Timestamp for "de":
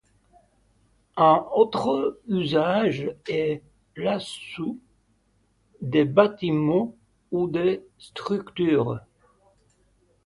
5.83-6.03, 7.47-7.85